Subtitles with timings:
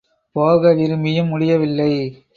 [0.35, 1.91] போக விரும்பியும் முடியவில்லை.